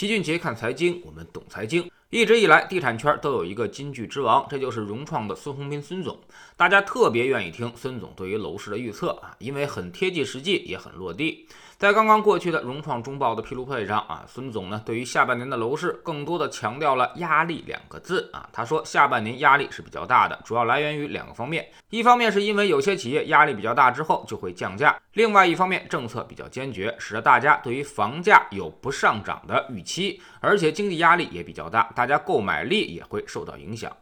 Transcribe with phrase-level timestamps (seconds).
[0.00, 1.86] 齐俊杰看财经，我们懂财经。
[2.10, 6.18] 一直以来，地产圈都有一个金句之王，这就是融创的孙宏斌孙总。
[6.56, 11.46] 大家特别愿意听孙总对于楼市的预测啊，因为很贴近实际，也很落地。
[11.78, 18.46] 在刚刚过去的融创中报的披露会上啊，孙总呢对于下半年的楼市更多的强调了压力两个字啊。
[18.52, 33.94] 他说下半年压力是比较大的，主要来源于两个方面，一方面是因为有些企业压力比较大之后就会降价，另外一方面政策比较坚决，使得大家对于房价有不上涨的预期，而且经济压力也比较大，大家购买力也会受到影响。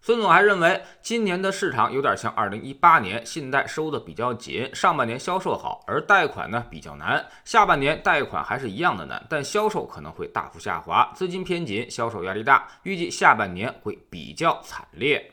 [0.00, 15.30] 孙总还认为，今年的市场有点像2018年，信贷收的比较紧，上半年销售好，而贷款呢比较难，下半年贷款还是一样的难，但销售可能会大幅下滑，资金偏紧，销售压力大，预计下半年会比较惨烈。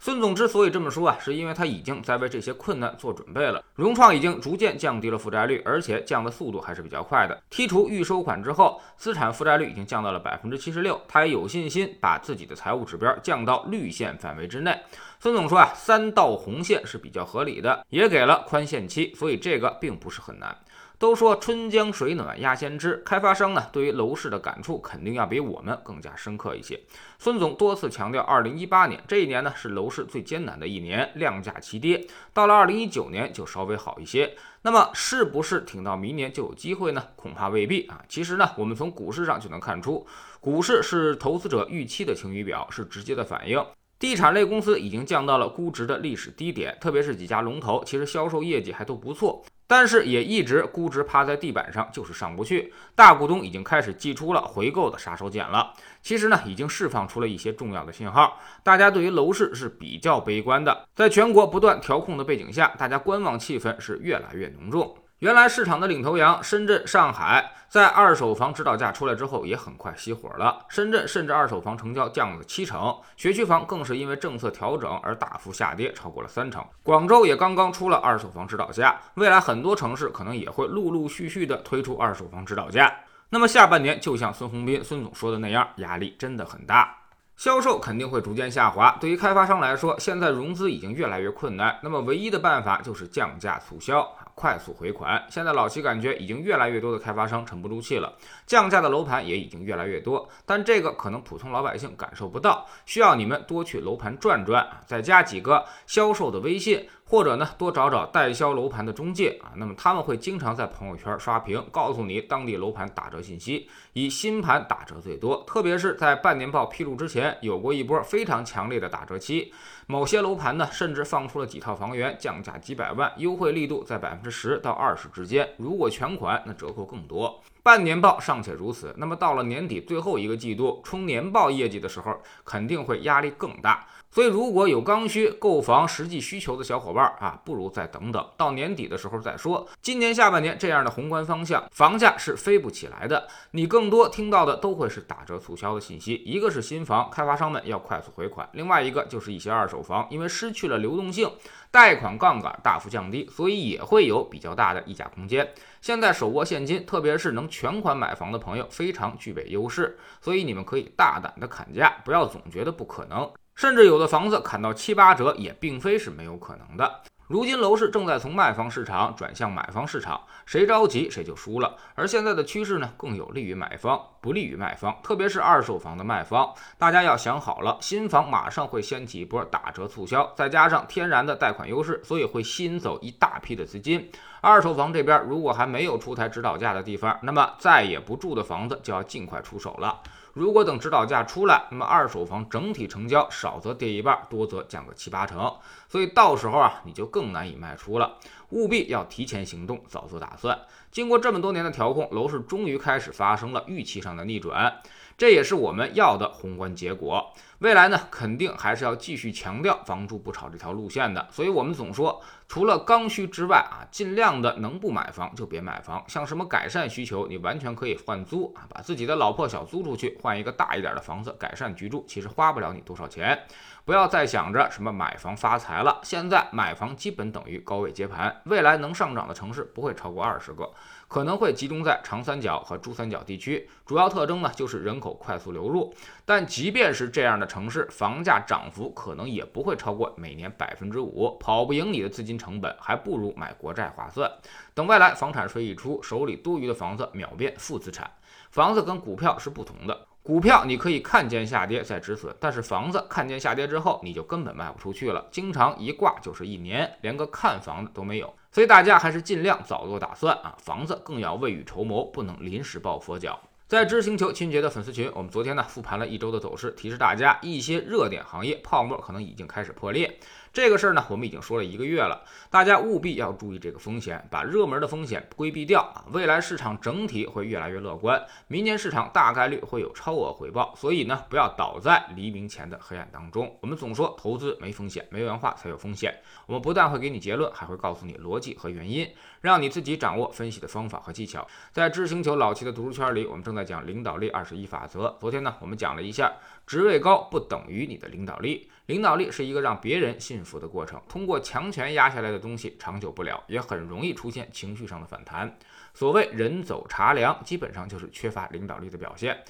[0.00, 3.62] 孙总之所以这么说啊，是因为他已经在为这些困难做准备了。
[3.74, 7.36] 融创已经逐渐降低了负债率，而且降的速度还是比较快的。
[7.50, 11.00] 剔除预收款之后，资产负债率已经降到了百分之七十六。
[11.08, 14.78] 他也有信心把自己的财务指标降到绿线范围之内。
[15.18, 20.56] 孙总说啊，三道红线是比较合理的，也给了宽限期，所以这个并不是很难。
[20.98, 26.80] 都说春江水暖鸭先知，开发商呢对于楼市的感触肯定要比我们更加深刻一些。
[27.20, 32.04] 孙总多次强调，二零一八年这一年呢是楼市最艰难的一年，量价齐跌。
[32.34, 34.34] 到了二零一九年就稍微好一些。
[34.62, 37.04] 那么是不是挺到明年就有机会呢？
[37.14, 38.02] 恐怕未必啊。
[38.08, 40.04] 其实呢，我们从股市上就能看出，
[40.40, 43.64] 股市是投资者预期的晴雨表，是直接的反应。
[44.00, 49.44] 地产类公司已经降到了估值的历史低点，特别是几家龙头，其实销售业绩还都不错。
[49.68, 52.72] 但是也一直估值趴在地板上，就是上不去。
[52.96, 55.74] 大股东已经开始祭出了回购的杀手锏了。
[56.02, 60.88] 其实呢，已经释放出了一些重要的信号，大家对于楼市是比较悲观的。
[60.94, 64.96] 在全国不断调控的背景下，大家观望气氛是越来越浓重。
[65.18, 70.64] 原来市场的领头羊深圳、上海，在二手房指导价出来之后，也很快熄火了。
[70.68, 76.64] 深圳甚至二手房成交降了七成，学区房更是因为政策调整而大幅下跌，超过了三成。
[76.84, 82.94] 广州也刚刚出了二手房指导价，未来很多城市可能也会陆陆续续的推出二手房指导价。
[83.30, 86.94] 那么下半年，就像孙宏斌孙总说的那样，压力真的很大。
[87.36, 88.96] 销售肯定会逐渐下滑。
[89.00, 94.08] 对于开发商来说，现在融资已经越来越困难，那么唯一的办法就是降价促销，
[94.38, 95.20] 快速回款。
[95.28, 98.12] 现在老齐感觉已经越来越多的开发商沉不住气了，
[98.46, 106.88] 降价的楼盘也已经越来越多，但这个可能普通老百姓感受不到，需要你们多去楼盘转转啊，再加几个销售的微信。
[107.10, 115.42] 或者呢，多找找代销楼盘的中介啊，那么他们会经常在朋友圈刷屏，告诉你当地楼盘打折信息，以新盘打折最多。
[115.46, 119.50] 特别是在半年报披露之前，有过一波非常强烈的打折期，
[119.86, 125.48] 某些楼盘呢，甚至放出了几套房源降价几百万，优惠力度在百分之十到二十之间。
[125.56, 127.42] 如果全款，那折扣更多。
[127.62, 133.86] 半年报尚且如此，那么到了年底最后一个季度冲年报业绩的时候，肯定会压力更大。
[134.10, 139.68] 所以，如果有刚需购房实际需求的小伙伴啊，不如再等等，到年底的时候再说。
[139.80, 143.28] 今年下半年这样的宏观方向，房价是飞不起来的。
[143.52, 151.30] 你更多听到的都会是打折促销的信息，一个是新房开发商们要快速回款，另外一个就是一些二手房，因为失去了流动性，
[151.70, 155.52] 贷款杠杆大幅降低，所以也会有比较大的溢价空间。
[155.80, 163.30] 现在手握现金，特别是能全款买房的朋友，非常具备优势，所以你们可以大胆的砍价，不要总觉得不可能。
[163.58, 167.00] 甚至有的房子砍到七八折，也并非是没有可能的。
[167.26, 171.74] 如今楼市正在从卖方市场转向买方市场，谁着急谁就输了。
[171.96, 176.54] 而现在的趋势呢，更有利于买方，不利于卖方，特别是二手房的卖方。
[176.78, 184.08] 大家要想好了，新房马上会掀起一波打折促销，再加上天然的贷款优势，所以会吸引走一大批的资金。
[184.40, 190.00] 二手房这边如果还没有出台指导价的地方，那么再也不住的房子就要尽快出手了。
[190.38, 195.52] 如果等指导价出来，那么二手房整体成交少则跌一半，多则降个七八成，
[195.88, 198.18] 所以到时候啊，你就更难以卖出了。
[198.50, 200.56] 务必要提前行动，早做打算。
[200.92, 204.80] 经过这么多年的调控，楼市终于开始发生了预期上的逆转，
[205.16, 207.32] 这也是我们要的宏观结果。
[207.58, 211.26] 未来呢，肯定还是要继续强调房住不炒这条路线的。
[211.32, 216.04] 所以，我们总说，除了刚需之外啊，尽量的能不买房就别买房。
[216.06, 223.36] 像什么改善需求，你完全可以换租啊，把自己的老破小租出去，换一个大一点的房子，改善居住，其实花不了你多少钱。
[223.84, 228.40] 不要再想着什么买房发财了，现在买房基本等于高位接盘。
[228.44, 230.70] 未来能上涨的城市不会超过二十个，
[231.08, 235.92] 可能会集中在长三角和珠三角地区，主要特征呢就是人口快速流入。
[236.26, 244.30] 但即便是这样的城市，房价涨幅可能也不会超过每年百分之五，跑不赢你的资金成本，还不如买国债划算。
[244.74, 248.10] 等未来房产税一出，手里多余的房子秒变负资产。
[248.50, 250.07] 房子跟股票是不同的。
[250.28, 258.30] 股票你可以看见下跌再止损，但是房子看见下跌之后，你就根本卖不出去了，经常一挂就是一年，连个看房的都没有。
[258.52, 263.40] 所以大家还是尽量早做打算啊，房子更要未雨绸缪，不能临时抱佛脚。
[263.66, 270.18] 在知星球清洁的粉丝群，我们昨天呢复盘了一周的走势，提示大家一些热点行业泡沫可能已经开始破裂。
[270.58, 272.20] 这个事儿呢，我们已经说了一个月了，
[272.50, 276.04] 大家务必要注意这个风险，把热门的风险规避掉啊。
[276.10, 283.56] 未来市场整体会越来越乐观，明年市场大概率会有超额回报，所以呢，不要倒在黎明前的黑暗当中。
[283.60, 286.12] 我们总说投资没风险，没文化才有风险。
[286.46, 289.08] 我们不但会给你结论，还会告诉你逻辑和原因，
[289.40, 291.46] 让你自己掌握分析的方法和技巧。
[291.70, 295.16] 在知星球老七的读书圈里，我们正在讲领导力二十一法则。
[295.20, 296.32] 昨天呢，我们讲了一下，
[296.66, 301.00] 职位高不等于你的领导力，领导力是一个让别人信服的过程。
[301.08, 305.58] 通过强权压下来的东西长久不了，也很容易出现情绪上的反弹。
[305.92, 309.44] 所谓人走茶凉，基本上就是缺乏领导力的表现。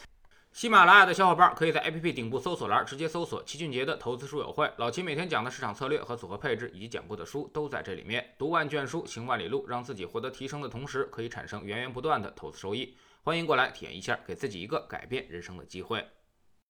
[0.50, 8.34] 喜马拉雅的小伙伴可以在 APP 顶部搜索栏直接搜索“齐俊杰的投资书友会”，老齐每天讲的市场策略和组合配置以及讲过的书都在这里面。
[8.36, 12.96] 读万卷书，行万里路，让自己获得提升的同时，可以产生源源不断的投资收益。
[13.22, 16.04] 欢迎过来体验一下，给自己一个改变人生的机会。